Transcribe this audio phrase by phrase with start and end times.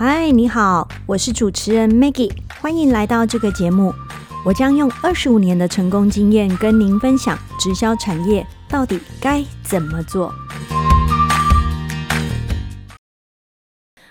[0.00, 3.92] 嗨，你好，我是主持人 Maggie，欢迎来到这个节目。
[4.46, 10.32] 我将用二十五年的成功经验跟您分享直销产业到底该怎么做。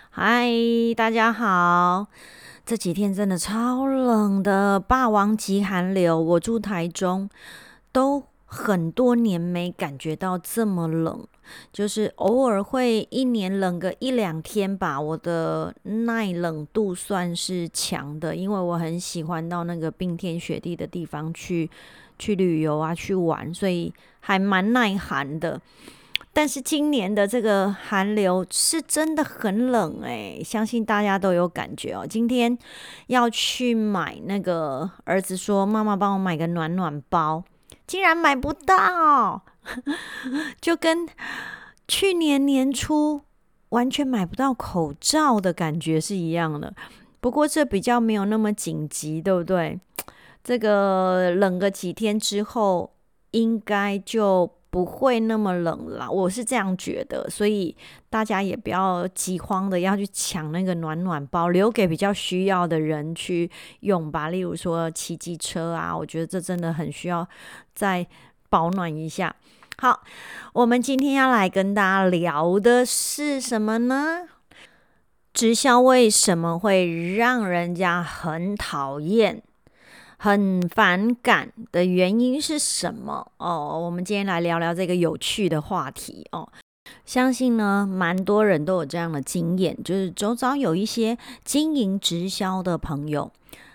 [0.09, 0.49] 嗨，
[0.97, 2.07] 大家好，
[2.65, 6.19] 这几天真的超冷的，霸王级寒流。
[6.19, 7.29] 我住台中，
[7.93, 11.27] 都很多年没感觉到这么冷。
[11.71, 21.69] 就是偶尔会一年冷个一两天吧，我的耐冷度算是强的，因为我很喜欢到那个冰天雪地的地方去
[22.19, 25.61] 去旅游啊，去玩，所以还蛮耐寒的。
[26.33, 32.05] 但是今年的这个寒流是真的很冷诶，相信大家都有感觉哦。
[32.05, 32.57] 今天
[33.07, 37.41] 要去买那个，儿子说妈妈帮我买个暖暖包，
[37.87, 39.41] 竟然买不到。
[40.61, 41.07] 就跟
[41.87, 43.21] 去年年初
[43.69, 46.73] 完全买不到口罩的感觉是一样的，
[47.19, 49.79] 不过这比较没有那么紧急，对不对？
[50.43, 52.93] 这个冷个几天之后，
[53.31, 57.75] 应该就不会那么冷了，我是这样觉得，所以
[58.11, 64.29] 大家也不要急慌的要去抢那个暖暖包，留给比较需要的人去用吧。
[64.29, 67.27] 例如说骑机车啊，我觉得这真的很需要
[67.73, 68.05] 再
[68.49, 69.35] 保暖一下。
[69.79, 70.03] 好，
[70.53, 74.27] 我们今天要来跟大家聊的是什么呢？
[75.33, 79.41] 直销为什么会让人家很讨厌、
[80.17, 83.31] 很反感的原因是什么？
[83.37, 86.47] 哦，我们今天来聊聊这个有趣的话题哦。
[87.05, 93.31] 相信呢，蛮多人都有这样的经验，就是周遭有一些经营直销的朋友。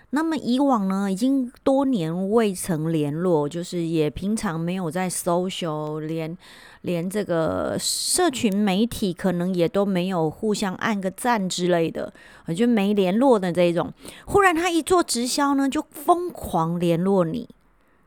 [0.09, 6.37] 那么以往呢，已经多年未曾联络，就是也平常没有在 social 连
[6.83, 12.13] 连这个社群媒体，可能也都没有互相按个赞之类的，
[12.55, 13.91] 就没联络的这种。
[14.25, 17.49] 忽然他一做直销呢，就疯狂联络你，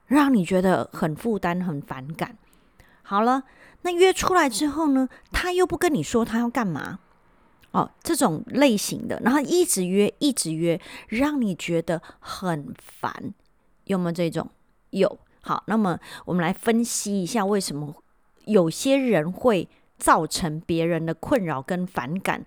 [0.06, 2.37] 让你觉得很负担、很反感。
[3.03, 3.45] 好了，
[3.83, 7.00] 那约出来之后呢，他又不跟你说他要干嘛。
[7.73, 13.34] 哦，这种类型的，然后一直约，一直约，让你觉得很烦，
[13.84, 14.49] 有没有这种？
[14.91, 15.19] 有。
[15.41, 17.95] 好，那么我们来分析一下，为什么
[18.47, 22.45] 有些人会造成别人的困扰跟反感？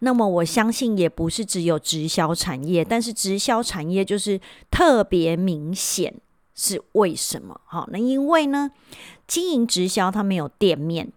[0.00, 4.40] 那么我相信也不是只有直销产业，但是直销产业就是
[4.70, 6.14] 特别明显，
[6.54, 7.60] 是为什么？
[7.64, 8.70] 好，那因为呢，
[9.26, 11.12] 经营直销它没有店面，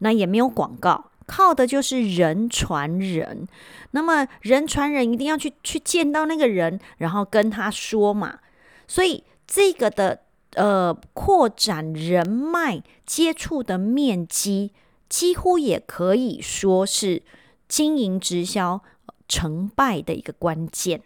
[0.00, 1.06] 那也没有广告。
[1.26, 3.46] 靠的就是人传人，
[3.90, 8.38] 那么人传人一定要去去见到那个人，然后跟他说嘛。
[8.86, 10.22] 所以这个的
[10.54, 14.72] 呃扩展人脉接触的面积，
[15.08, 17.22] 几乎也可以说是
[17.68, 18.82] 经营直销
[19.28, 21.02] 成败的一个关键。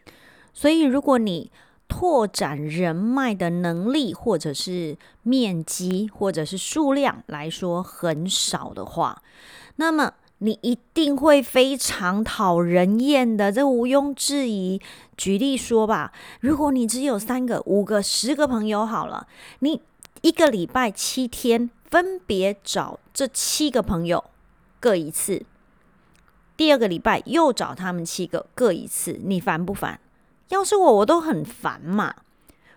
[0.52, 1.50] 所以如果你
[1.88, 9.22] 拓展人脉的能力，或者是面积，或者是数量来说很少的话，
[9.76, 10.14] 那么
[10.44, 14.80] 你一定会非常讨人厌的，这毋庸置疑。
[15.16, 19.28] 举例说吧，如果你只有三个、五个、十个朋友好了，
[19.60, 19.80] 你
[20.20, 24.24] 一个礼拜七天分别找这七个朋友
[24.80, 25.44] 各一次，
[26.56, 30.00] 第二个礼拜又找他们七个各一次，你烦不烦？
[30.48, 32.16] 要是我，我都很烦嘛。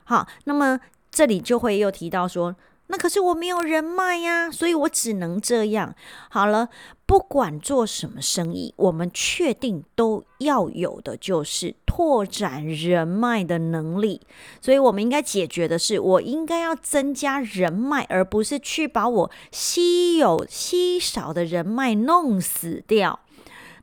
[0.03, 2.55] 好，那么这里就会又提到说。
[2.87, 5.95] 那可是我没有人脉呀，所以我只能这样。
[6.29, 6.69] 好了，
[7.05, 14.21] 不管做什么生意，我们确定都要有的就是拓展人脉的能力。
[14.61, 23.19] 所以，我们应该解决的是，我应该要增加人脉，而不是去把我稀有稀少的人脉弄死掉。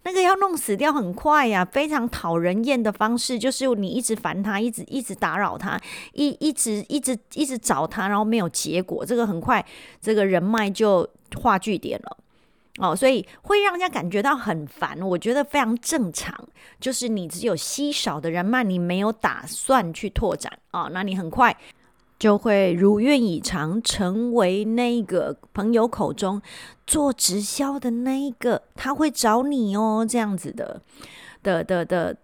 [0.05, 5.81] 那个要弄死掉很快呀，非常讨人厌的方式，就是你一直烦他，一直一直打扰他，
[6.13, 9.65] 一一直一直一直找他，然后没有结果，这个很快
[10.01, 12.17] 这个人脉就画句点了
[12.79, 14.99] 哦，所以会让人家感觉到很烦。
[15.01, 16.35] 我觉得非常正常，
[16.81, 21.57] 就是你只有稀少的人脉，你没有打算去拓展啊，那你很快。
[22.23, 26.41] 就会如愿以偿，成为那个朋友口中
[26.87, 30.81] 做直销的那一个，他会找你哦，这样子的
[31.43, 32.17] 的的的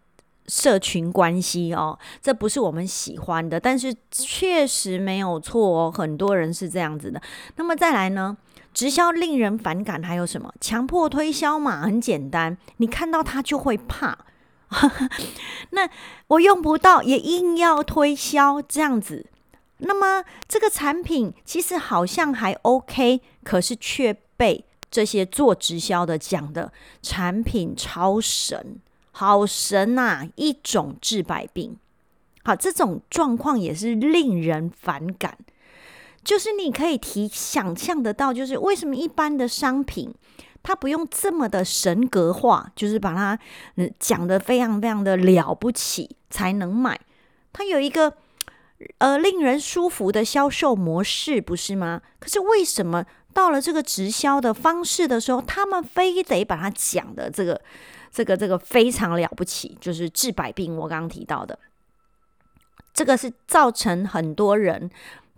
[0.47, 7.21] 社群关系哦，这不是我们喜欢的，但是确实没有错，很多人是这样子的。
[7.57, 8.37] 那么再来呢，
[8.73, 10.55] 直销令人反感，还有什么？
[10.61, 14.17] 强迫推销嘛，很简单，你看到他就会怕，
[15.71, 15.91] 那
[16.29, 19.27] 我用不到也硬要推销，这样子。
[19.79, 26.73] 那么这个产品其实好像还 OK，可是却被这些做直销的讲的
[27.03, 28.79] 产品超神
[29.13, 30.29] 好神呐！
[30.37, 31.77] 一种治百病。
[32.45, 35.37] 好，这种状况也是令人反感。
[36.25, 40.13] 就是你可以提想象得到，就是为什么一般的商品
[40.63, 43.39] 它不用这么的神格化，就是把它
[43.77, 46.99] 嗯讲的非常非常的了不起才能买。
[47.53, 48.15] 它有一个
[48.99, 52.01] 呃令人舒服的销售模式，不是吗？
[52.21, 57.61] 可是为什么到了这个直销的方式的时候，他们非得把它讲的这个
[58.11, 60.77] 这个这个非常了不起，就是治百病？
[60.77, 61.59] 我刚刚提到的，
[62.95, 64.91] 这个是造成很多人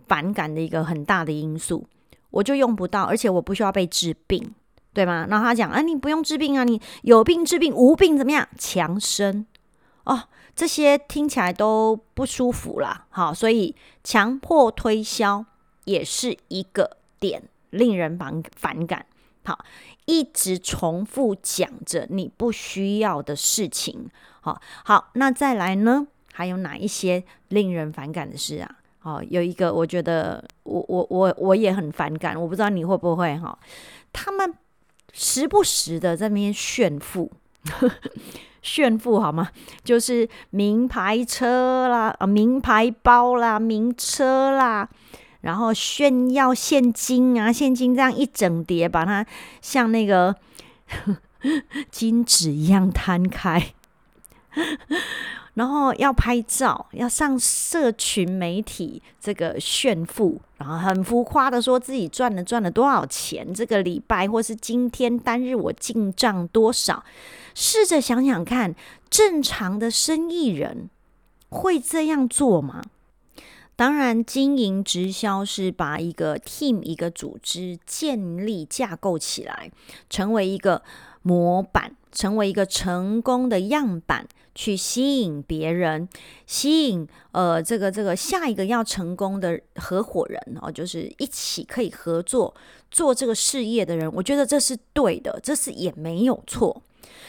[0.07, 1.87] 反感的一个很大的因素。
[2.29, 4.53] 我就用不到，而且我不需要被治病，
[4.93, 5.27] 对吗？
[5.29, 8.47] 然后他讲，啊，你不用治病啊，你有病治病，无病怎么样？
[8.57, 9.45] 强身
[10.05, 10.23] 哦。
[10.55, 15.45] 这些听起来都不舒服啦，好，所以强迫推销
[15.85, 19.05] 也是一个点，令人反反感。
[19.43, 19.65] 好，
[20.05, 24.07] 一直重复讲着你不需要的事情，
[24.41, 26.05] 好好，那再来呢？
[26.33, 28.77] 还有哪一些令人反感的事啊？
[28.99, 33.57] 好，有一个我觉得我我我我也很反感，我不知道你会不会哈？
[34.13, 34.53] 他们
[35.11, 37.31] 时不时的在那边炫富。
[38.61, 39.49] 炫富好吗？
[39.83, 44.87] 就是名牌车啦，啊，名牌包啦，名车啦，
[45.41, 49.25] 然后炫耀现金啊，现金这样一整叠，把它
[49.61, 50.35] 像那个
[51.89, 53.73] 金纸一样摊开。
[55.55, 67.03] 然后要拍照，要上社群媒体，这个炫富，然后很浮夸的说自己赚了赚了多少钱，这个礼拜或是今天单日我进账多少？
[67.53, 68.73] 试着想想看，
[69.09, 70.89] 正常的生意人
[71.49, 72.81] 会这样做吗？
[73.75, 79.71] 当然，经营直销是把一个 team 一个组织建立架构起来，
[80.07, 80.83] 成为一个
[81.23, 84.27] 模板，成为一个成功的样板。
[84.53, 86.09] 去吸引别人，
[86.45, 92.53] 吸引呃这个这个下一个要成功的合伙人哦，就是一起可以合作
[92.91, 96.83] 做这个事业的人，我觉得这是对的，这是也没有错。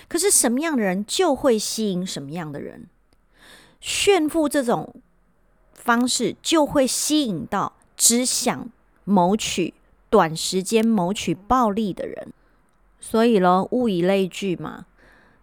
[0.09, 2.89] 可是什么样的人就会吸引什么样的人？
[3.81, 4.93] 炫富这种
[5.75, 8.69] 方式就会吸引到只想
[9.05, 9.75] 谋取
[10.11, 12.33] 短时间谋取暴利的人。
[13.05, 14.87] 所以咯，物以类聚嘛。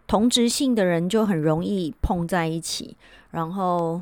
[0.07, 2.95] 同质性的人就很容易碰在一起，
[3.31, 4.01] 然后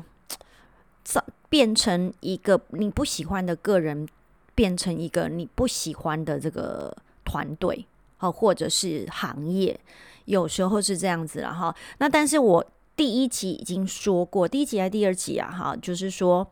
[1.02, 4.08] 造变成一个你不喜欢的个人，
[4.54, 7.84] 变成一个你不喜欢的这个团队，
[8.20, 9.78] 哦，或者是行业，
[10.26, 11.74] 有时候是这样子了哈。
[11.98, 12.64] 那但是我
[12.94, 15.50] 第一集已经说过，第一集还是第二集啊？
[15.50, 16.48] 哈，就是说。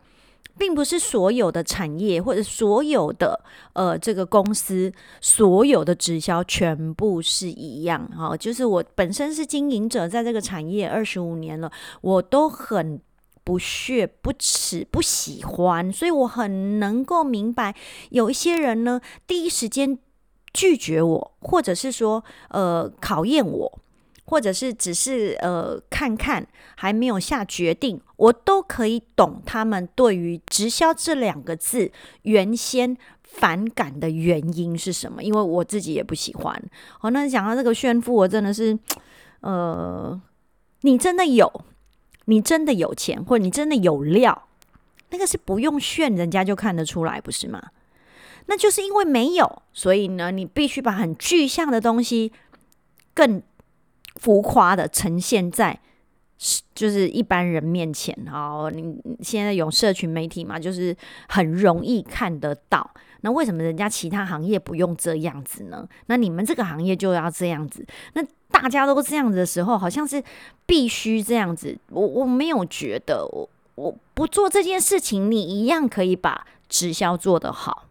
[0.59, 3.39] 并不是所有的产业或者所有的
[3.75, 11.71] 呃这个公司所有的直销全部是一样哈，就是我本身是经营者，在这个产业二十五年了，
[12.01, 13.01] 我都很
[13.45, 17.75] 不屑、不耻、不喜欢，所以我很能够明白
[18.11, 19.99] 有一些人呢，第一时间
[20.53, 23.79] 拒绝我，或者是说呃考验我。
[24.27, 31.91] 或者是只是呃看看，还没有下决定，我都可以懂他们对于直销这两个字
[32.23, 36.63] 原先反感的原因是什么，因为我自己也不喜欢。
[36.99, 38.77] 好，那讲到这个炫富，我真的是，
[39.41, 40.21] 呃，
[40.81, 41.65] 你真的有，
[42.25, 44.49] 你真的有钱，或者你真的有料，
[45.11, 47.63] 那个是不用炫，人家就看得出来，不是吗？
[48.47, 52.33] 那就是因为没有，所以呢，你必须把很具象的东西
[53.15, 53.41] 更。
[54.17, 55.79] 浮夸的呈现在
[56.39, 60.95] 是就是一般人面前，哦，你现在有社群媒体嘛，就是
[61.29, 62.91] 很容易看得到。
[63.23, 65.89] 那为什么人家其他行业不用这样子呢？
[66.07, 67.85] 那你们这个行业就要这样子？
[68.13, 70.23] 那大家都这样子的时候，好像是
[70.67, 71.77] 必须这样子。
[71.91, 77.85] 我我没有觉得，我我不做这件事情，你一样可以把直销做得好。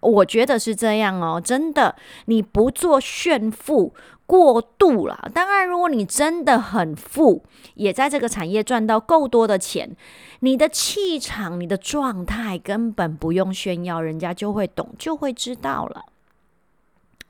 [0.00, 3.92] 我觉得是这样哦，真的，你不做炫富。
[4.30, 7.42] 过度了，当然，如果你真的很富，
[7.74, 9.96] 也在这个产业赚到够多的钱，
[10.38, 16.04] 你的气场、你的状态根本不用炫耀，人家就会懂，就会知道了。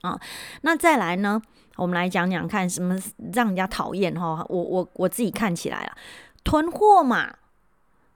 [0.02, 0.20] 啊，
[0.60, 1.40] 那再来呢？
[1.76, 2.98] 我们来讲讲看，什么
[3.32, 4.44] 让人家讨厌哈？
[4.50, 5.96] 我我我自己看起来啊，
[6.44, 7.36] 囤货嘛。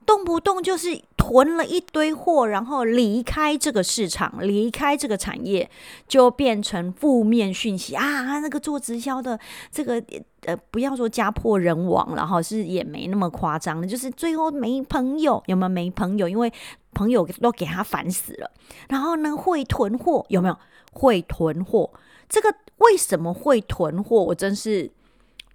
[0.05, 5.69] 动不动就是囤了一堆货，然后离开这个市场，离开这个产业，
[6.07, 8.39] 就变成负面讯息啊！
[8.39, 9.39] 那个做直销的，
[9.71, 10.01] 这个
[10.45, 16.29] 呃，不要说家破人亡了哈，是也没那么夸张的，就是最后没朋友，有没有没朋友？
[16.29, 16.53] 因为
[16.93, 18.51] 朋友都给他烦死了。
[18.89, 20.57] 然后呢，会囤货有没有？
[20.93, 21.91] 会囤货，
[22.29, 24.23] 这个为什么会囤货？
[24.23, 24.89] 我真是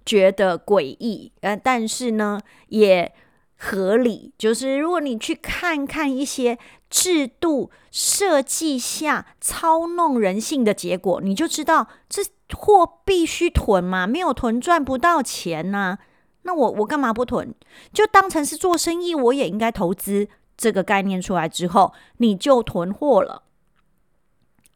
[0.05, 3.11] 觉得诡异，呃，但是呢也
[3.61, 4.33] 合理。
[4.37, 6.57] 就是如果你去看看一些
[6.89, 12.23] 制度设计下操弄人性的结果，你就知道这
[12.57, 15.99] 货必须囤嘛，没有囤赚不到钱呐。
[16.41, 17.53] 那我我干嘛不囤？
[17.93, 20.27] 就当成是做生意，我也应该投资。
[20.57, 23.43] 这个概念出来之后，你就囤货了。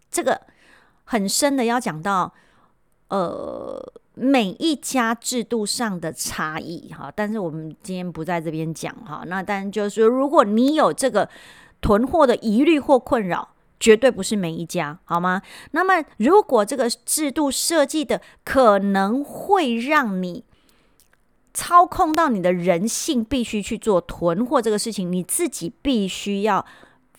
[0.10, 0.42] 这个
[1.04, 2.34] 很深的要讲到，
[3.10, 7.12] 呃，每一家制度上的差异哈。
[7.16, 9.24] 但是我们今天不在这边讲哈。
[9.28, 11.30] 那但就是说，如果你有这个
[11.82, 15.42] 囤货的疑虑或困扰，绝对不是每一家好吗？
[15.72, 20.44] 那么如果这个制度设计的可能会让你。
[21.58, 26.66] 操控到你的人性，必须去做囤货这个事情，你自己必须要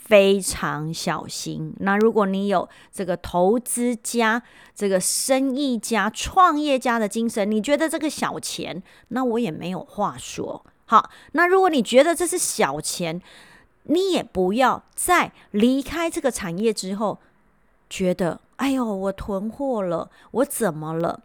[0.06, 1.74] 非常小心。
[1.80, 4.42] 那如果你有这个投资家、
[4.74, 10.64] 这个生意家、创业家的精神，你觉得这个小钱，那我也没有话说。
[10.86, 13.20] 好，那如果你觉得这是小钱，
[13.82, 17.18] 你也不要在离开这个产业之后，
[17.90, 21.20] 觉得哎呦，我囤货了，我怎么了？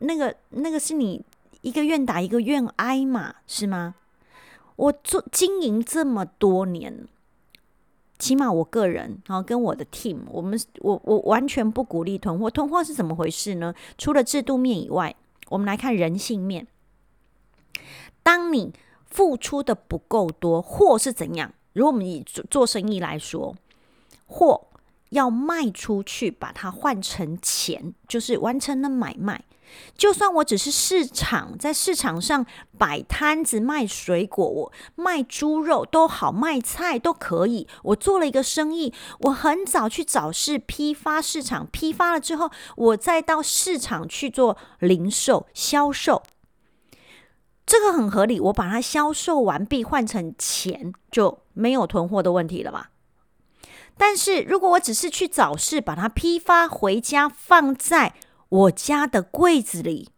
[0.00, 1.24] 那个那个是你。
[1.60, 3.96] 一个愿打一个愿挨嘛，是吗？
[4.76, 7.08] 我做经营这么多年，
[8.18, 12.50] 起码我个人啊，跟我的 team，我们我我完全不鼓励囤货。
[12.50, 13.72] 囤货是怎么回事呢？
[13.96, 15.14] 除了制度面以外，
[15.48, 16.66] 我们来看人性面。
[18.22, 18.72] 当你
[19.06, 21.52] 付出的不够多，货是怎样？
[21.72, 23.54] 如果我们以做做生意来说，
[24.26, 24.67] 货
[25.10, 29.44] 要卖出去，把它换成钱，就是完成了买卖。
[29.98, 32.46] 就算我只是市场，在市场上
[32.78, 37.68] 摆摊子卖水果，我卖猪肉都好，卖菜都可以。
[37.82, 46.22] 我做了一个生意，我很早去找市批发市场，批发了之后，我再到市场去做零售销售，
[47.66, 48.40] 这个很合理。
[48.40, 52.90] 我把它销售完毕，换成钱，就没有囤货的问题了吧？
[53.98, 58.14] 但是如果我只是去找市，把它批发回家，放在
[58.48, 60.10] 我家的柜子里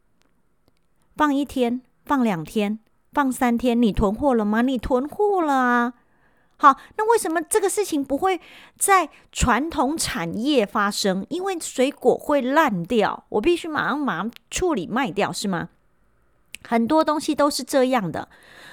[1.17, 2.79] 放一天，放两天，
[3.13, 4.63] 放三天，你囤货了吗？
[4.63, 5.95] 你囤货了啊！
[6.57, 8.39] 好，那为什么这个事情不会
[8.79, 11.27] 在传统产业发生？
[11.31, 15.71] 因为水果会烂掉，我必须马上马上处理卖掉，是吗？
[16.67, 18.29] 很多东西都是这样的。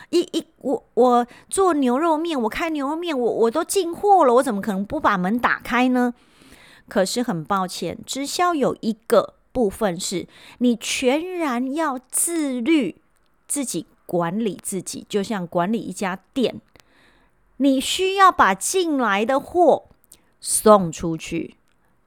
[0.10, 6.14] 一一我我做牛肉面，我开牛肉面，我我都进货了，我怎么可能不把门打开呢？
[6.88, 9.36] 可是很抱歉，直销有一个。
[9.54, 10.28] 部分是
[10.60, 13.02] 你全然要自律，
[13.48, 16.62] 自己管理自己，就像管理一家店，
[17.56, 19.90] 你需要把进来的货
[20.40, 21.56] 送出去、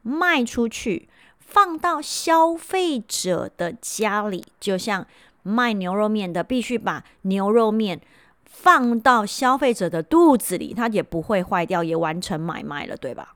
[0.02, 1.08] 卖出去，
[1.40, 5.08] 放到消费者的家里，就像
[5.42, 8.00] 卖牛肉面的，必须把牛肉面
[8.44, 13.34] 放到消费者的肚子里，它也不会坏掉，也完成买卖了，对吧？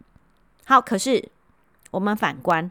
[0.66, 1.30] 好，可是
[1.90, 2.70] 我们反观。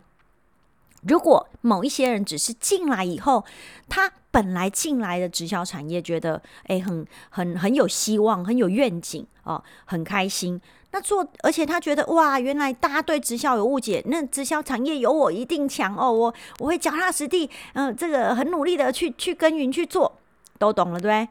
[1.08, 3.44] 如果某一些人只是进来以后，
[3.90, 10.62] 他本来进来的直销产业觉得诶很很很有希望，很有愿景哦，很开心。
[10.94, 20.20] 那做而且他觉得哇，原来大家对直销有误解，那直销产业有我一定强哦，我我会脚踏实地，嗯，这个很努力的去去耕耘去做，
[20.60, 21.28] 都懂了对？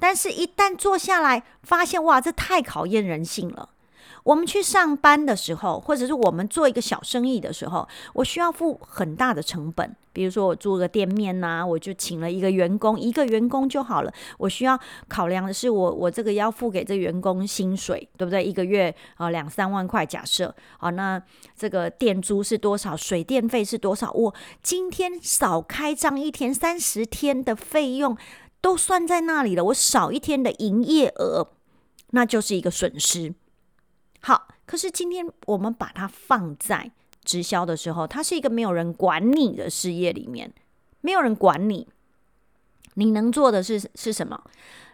[0.00, 3.70] 但是，一旦做下来，发现哇，这太考验人性了。
[4.24, 9.94] 我们去上班的时候，或者是我们做一个小生意的时候，我需要付很大的成本。
[10.14, 14.12] 比如说，我租个店面呐，我就请了一个员工，一个员工就好了。
[14.38, 14.78] 我需要
[15.08, 18.42] 考量的是，我我这个要付给这员工薪水，对不对？
[18.42, 21.20] 一个月啊两三万块，假设啊，那
[21.54, 22.96] 这个店租是多少？
[22.96, 24.10] 水电费是多少？
[24.12, 28.16] 我今天少开张一天，三十天的费用
[28.62, 29.64] 都算在那里了。
[29.64, 31.48] 我少一天的营业额，
[32.12, 33.34] 那就是一个损失。
[34.26, 36.90] 好，可是今天我们把它放在
[37.22, 40.50] 直销的时候，它是一个没有人管你的事业里面，
[41.02, 41.86] 没有人管你，
[42.94, 44.42] 你能做的是是什么？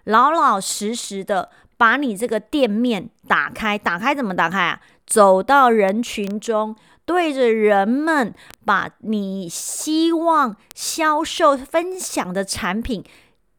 [0.04, 4.80] 老老实实的把你这个店面打开，打开怎么打开啊？
[5.06, 8.34] 走到人群中，对着人们，
[8.64, 13.04] 把你希望销售分享的产品、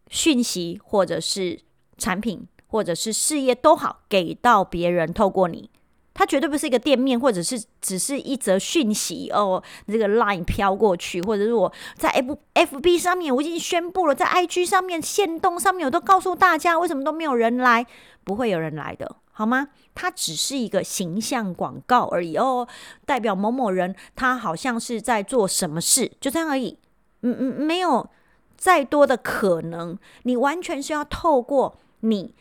[0.10, 1.62] 讯息，或者是
[1.98, 2.46] 产品。
[2.72, 5.70] 或者是事业都好，给到别人，透过你，
[6.14, 9.62] 它绝对不是一个店面，或者是只是一则讯息哦。
[9.86, 17.86] 这个 line 飘过去，或者是我在 F F B 上面我已经宣布了，在 I G 上面、线动上面我都告诉大家，为什么都没有人来？
[18.24, 19.70] 不会有人来的，好吗？
[19.94, 22.68] 它只是一个形象广告而已哦，
[23.06, 26.78] 代表某某人，他好像是在做什么事，就这样而已。
[27.24, 28.10] 嗯嗯，没有
[28.56, 32.34] 再多的可能，你完全是要透过你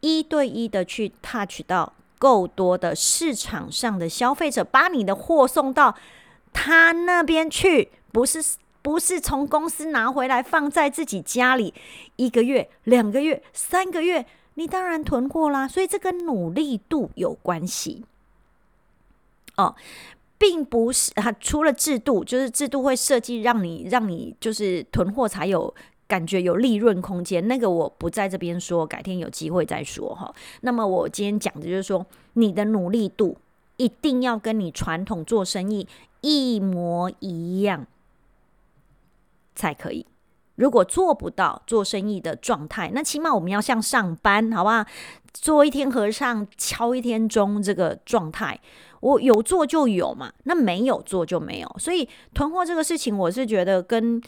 [0.00, 5.94] 一对一的去 touch 到够多的市场上的消费者，把你的货送到
[6.52, 8.42] 他那边去，不是
[8.82, 11.72] 不是从公司拿回来放在自己家里
[12.16, 15.68] 一个月、两个月、三个月，你当然囤货啦。
[15.68, 18.04] 所以这跟努力度有关系
[19.56, 19.74] 哦。
[20.40, 25.74] 并不是啊，除了制度，就是制度会设计让你让你就是囤货才有
[26.08, 27.46] 感觉有利润空间。
[27.46, 30.34] 那个我不在这边说，改天有机会再说哈。
[30.62, 33.36] 那么我今天讲的就是说，你的努力度
[33.76, 35.86] 一定要跟你传统做生意
[36.22, 37.86] 一模一样
[39.54, 40.06] 才可以。
[40.56, 44.84] 如果做不到做生意的状态，那起码我们要像上班，好不好？
[45.32, 48.58] 做一天和尚敲一天钟这个状态。
[49.00, 51.76] 我有做就有嘛，那没有做就没有。
[51.78, 54.20] 所以囤货这个事情，我是觉得跟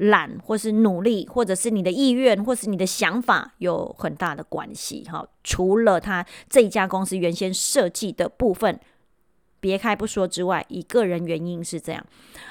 [0.00, 5.02] 懒，或是努力，或者是你的意愿，或是你的想法有很大的关系。
[5.04, 8.78] 哈，除了他这一家公司原先设计的部分
[9.60, 12.04] 别开不说之外，以个人原因是这样。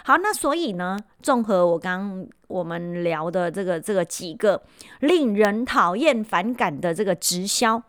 [0.04, 4.64] 好，那所以呢，综合我刚我们聊的这个这个几个
[5.02, 7.84] 令人讨厌反感的这个直销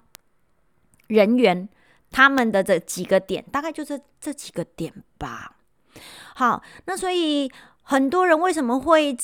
[1.07, 1.69] 人员。
[2.12, 5.55] 他们的这几个点，大概就是这几个点吧。
[6.35, 7.49] 好，那所以
[7.90, 9.16] 很多人为什么会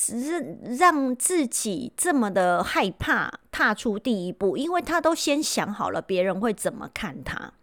[0.67, 4.57] 让让自己这么的害怕踏出第一步？
[4.57, 7.53] 因为他都先想好了别人会怎么看他。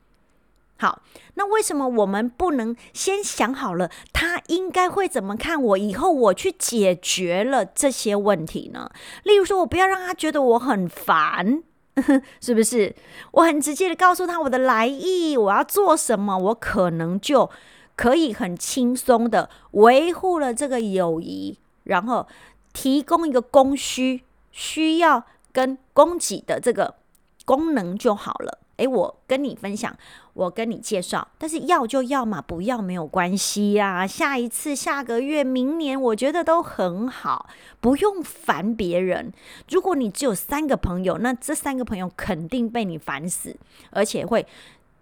[0.79, 1.03] 好，
[1.35, 5.77] 那为什么我们不能先想好了他应该会怎么看我？
[5.77, 8.91] 以后我去解决了这些问题呢？
[9.25, 11.63] 例如说，我不要让他觉得我很烦。
[12.41, 12.97] 是不是？
[13.33, 17.51] 我很直接的告诉他我的来意，我要做什么，我可能就
[17.97, 22.27] 可以很轻松的维护了这个友谊，然后
[22.73, 26.97] 提供一个供需需要跟供给的这个
[27.45, 28.59] 功能就好了。
[28.79, 29.97] 诶，我跟你分享，
[30.33, 34.05] 我跟你介绍，但是要就要嘛，不要没有关系呀。
[34.05, 39.33] 下一次、下个月、明年，我觉得都很好，不用烦别人。
[39.71, 43.57] 如果你只有三个朋友，那这三个朋友肯定被你烦死，
[43.91, 44.45] 而且会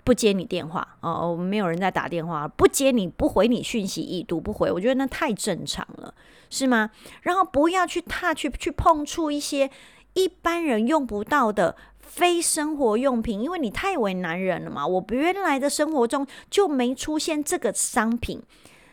[0.05, 6.15] 不接你电话哦，没有人在打电话，不接你不回你讯息，已读不回，我觉得那太正常了，
[6.51, 6.91] 是吗？
[7.23, 9.71] 然后不要去踏去去碰触一些
[10.15, 11.77] 一般人用不到的。
[12.05, 14.87] 非生活用品，因为你太为难人了嘛。
[14.87, 18.43] 我原来的生活中就没出现这个商品，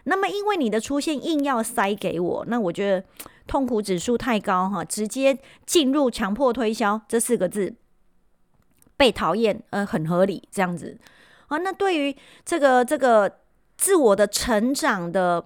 [0.06, 3.04] 那么因为你的出现硬要塞给我，那我觉得
[3.46, 7.74] 痛苦指数太高哈，直接进入强迫推销这四个字，
[9.00, 10.98] 被讨厌呃很合理这样子
[11.48, 11.58] 啊。
[11.58, 13.40] 那对于这个这个
[13.78, 15.44] 自我的成长的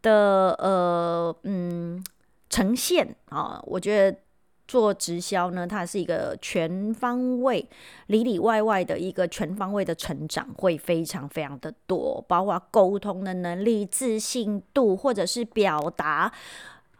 [0.00, 2.02] 的呃嗯
[2.48, 4.18] 呈现啊，我觉得。
[4.66, 7.68] 做直销呢，它是一个全方位、
[8.06, 16.32] 里里外外的一个全方位的成长，会非常非常的多，包括沟通的能力、自信度，或者是表达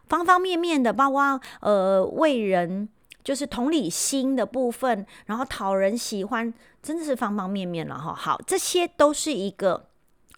[0.07, 2.87] 方方面面的，包括呃为人
[3.25, 8.15] 就是同理心的部分，然后讨人喜欢，真的是方方面面了哈。
[8.15, 9.89] 好，这些都是一个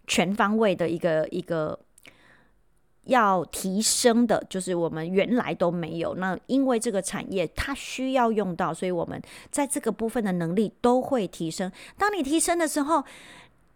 [0.08, 1.80] 全方位的一个一个。
[3.08, 6.14] 要提升的，就是我们原来都没有。
[6.16, 11.72] 那因为这个产业它需要用到，所以我们在这个部分的能力都会提升。
[11.98, 13.06] 当你提升的时候，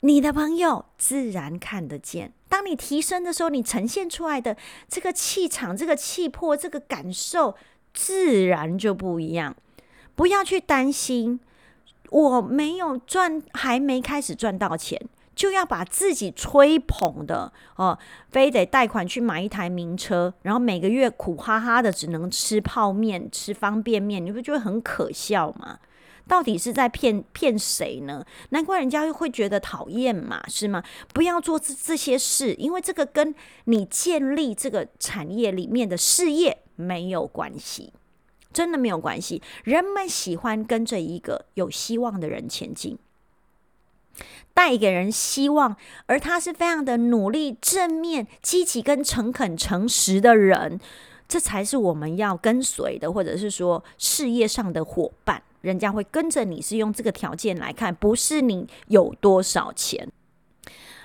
[0.02, 2.34] 你的朋友自然看得见。
[2.50, 4.58] 当你提升的时候，你呈现出来的
[4.90, 7.56] 这个气场、这个气魄、这个感受，
[7.94, 9.56] 自然就不一样。
[10.16, 11.40] 不要去担心，
[12.10, 15.02] 我没有赚，还没开始赚到钱。
[15.34, 17.98] 就要把自己吹捧的哦，
[18.30, 25.80] 非得贷款去买一台名车，然后每个月苦哈哈的只能吃泡面、吃方便面，你不觉得很可笑吗？
[26.28, 28.24] 到底是在骗骗谁呢？
[28.50, 30.84] 难怪人家会觉得讨厌嘛，是吗？
[31.14, 37.94] 不要做这这些事，因为这个跟你建立这个产业里面的事业没有关系，
[38.52, 39.42] 真的没有关系。
[39.64, 42.98] 人们喜欢跟着一个有希望的人前进。
[44.54, 50.80] 带给人希望，而他是非常的努力、正面、积极跟诚恳、诚实的人，
[51.28, 60.10] 这才是我们要跟随的，或者是说事业上的伙伴，人家会跟着你是用这个条件来看，不是你有多少钱。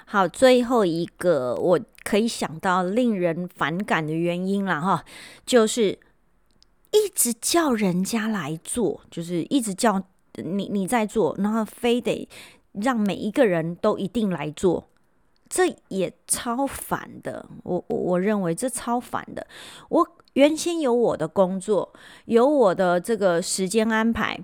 [0.07, 5.05] 好，最后一个我可以想到令人反感的原因了哈，
[5.45, 5.99] 就是
[6.91, 10.03] 一直叫人家来做，就是一直叫
[10.35, 12.29] 你你在做，然后非得。
[12.83, 14.87] 让每一个人都一定来做，
[15.49, 17.47] 这也超烦的。
[17.63, 19.47] 我我我认为这超烦的。
[19.89, 21.91] 我原先有我的工作，
[22.27, 24.39] 有我的这个时间安排，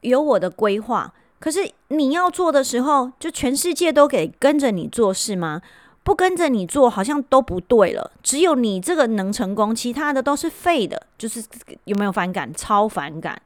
[0.00, 1.14] 有我的规划。
[1.38, 5.62] 可是你要做的时候，就全世界都给跟着你做是吗？
[6.02, 8.10] 不跟着你做，好像都不对了。
[8.22, 11.06] 只有你这个能成功，其他的都是废的。
[11.18, 11.44] 就是
[11.84, 12.52] 有没有反感？
[12.54, 13.40] 超反感。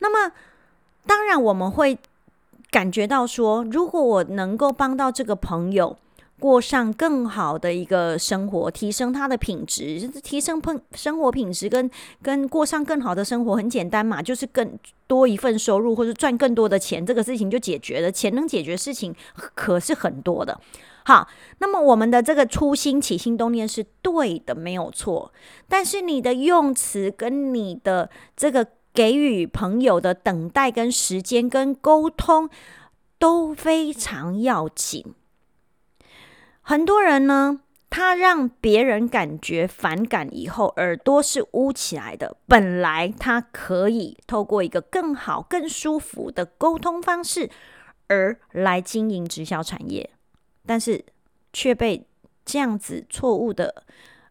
[0.00, 0.32] 那么，
[1.06, 1.98] 当然我们会
[2.70, 5.96] 感觉到说，如果我能够帮到这个朋友。
[6.42, 11.88] 过上更好的一个生活，提升他的品质，提升生生活品质，跟
[12.20, 14.76] 跟过上更好的生活很简单嘛，就是更
[15.06, 18.10] 多一份收入或者赚更多的钱，这个事情就解决了。
[18.10, 19.14] 钱能解决事情
[19.54, 20.60] 可是很多的。
[21.04, 21.28] 好，
[21.58, 25.32] 那么我们的这个初心、起心动念是对的，没有错。
[25.68, 32.50] 但是你的用词跟你的这个给予朋友的等待、跟时间、跟沟通
[33.20, 35.14] 都非常要紧。
[36.62, 42.36] 很多人呢，他让别人感觉反感以后，耳朵是捂起来的。
[42.46, 47.50] 本来他可以透过一个更好、更舒服的沟通方式，
[48.06, 50.08] 而来经营直销产业，
[50.64, 51.04] 但是
[51.52, 52.06] 却被
[52.44, 53.84] 这样子错误的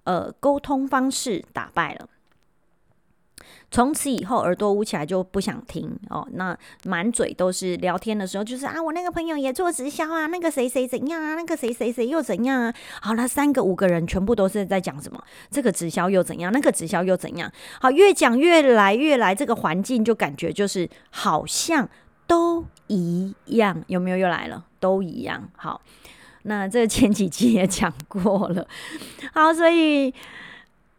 [0.05, 2.09] 呃沟通方式打败了。
[3.71, 6.27] 从此以后，耳朵捂起来就不想听哦。
[6.33, 12.73] 那满嘴都是聊天的时候，就是啊，我那个朋友也做直销啊，那个谁谁怎样啊，那个谁谁谁又怎样啊。
[13.01, 15.23] 好了，三个五个人全部都是在讲什么？
[15.49, 16.51] 这个直销又怎样？
[16.51, 17.49] 那个直销又怎样？
[17.79, 21.87] 好，越讲越来越来，这个环境就感觉就是好像
[22.27, 24.65] 都一样，有没有又来了？
[24.81, 25.49] 都一样。
[25.55, 25.79] 好，
[26.43, 28.67] 那这前几集也讲过了。
[29.33, 30.13] 好，所以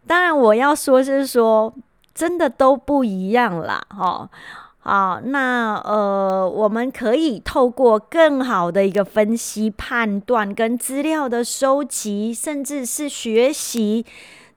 [0.07, 1.75] 当然我要说是说。
[2.15, 4.29] 真的都不一样啦，哦，
[4.81, 14.05] 好，那呃，我们可以透过更好的一个分析、判断跟资料的收集，甚至是学习，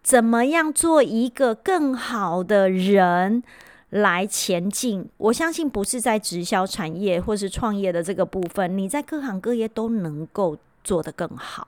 [0.01, 3.43] 怎么样做一个更好的人
[3.91, 5.07] 来前进。
[5.17, 11.67] 我相信不是在直销产业或是创业的这个部分，你在各行各业都能够做得更好。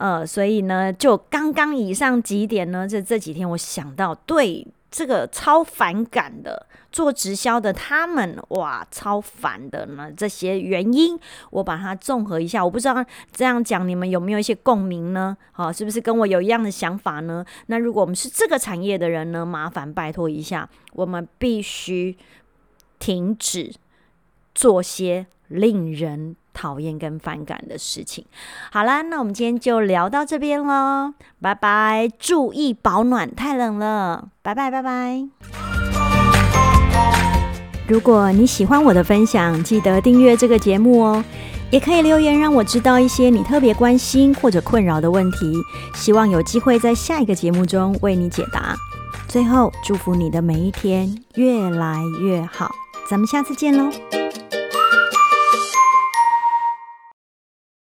[0.00, 15.36] 呃，所以呢，就刚刚以上几点呢，这这几天我想到，对这个超反感的做直销的他们，哇，超烦的呢，这些原因我把它综合一下，我不知道这样讲你们有没有一些共鸣呢？
[15.52, 17.44] 好，是不是跟我有一样的想法呢？
[17.66, 22.16] 那如果我们是这个产业的人呢，麻烦拜托一下，我们必须
[22.98, 23.74] 停止
[24.54, 26.36] 做些令人。
[26.60, 28.22] 讨厌跟反感的事情。
[28.70, 32.06] 好啦，那我们今天就聊到这边喽，拜拜！
[32.18, 35.22] 注意保暖，太冷了，拜拜拜拜。
[37.88, 41.24] 如果你喜欢我的分享，记得订阅这个节目哦，
[41.70, 45.54] 也可以留言让我知道一些你特别关心或者困扰的问题，
[45.94, 48.76] 希望有机会在下一个节目中为你解答。
[49.26, 52.70] 最后，祝福你的每一天越来越好，
[53.08, 53.90] 咱们下次见喽。